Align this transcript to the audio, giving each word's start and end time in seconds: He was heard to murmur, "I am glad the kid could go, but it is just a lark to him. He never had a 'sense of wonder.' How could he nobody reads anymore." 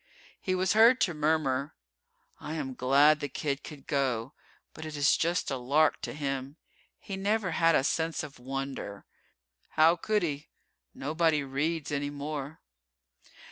He 0.41 0.55
was 0.55 0.73
heard 0.73 0.99
to 1.01 1.13
murmur, 1.13 1.75
"I 2.39 2.55
am 2.55 2.73
glad 2.73 3.19
the 3.19 3.29
kid 3.29 3.63
could 3.63 3.85
go, 3.85 4.33
but 4.73 4.83
it 4.83 4.95
is 4.97 5.15
just 5.15 5.51
a 5.51 5.57
lark 5.57 6.01
to 6.01 6.13
him. 6.13 6.55
He 6.97 7.15
never 7.15 7.51
had 7.51 7.75
a 7.75 7.83
'sense 7.83 8.23
of 8.23 8.39
wonder.' 8.39 9.05
How 9.77 9.95
could 9.95 10.23
he 10.23 10.47
nobody 10.95 11.43
reads 11.43 11.91
anymore." 11.91 12.61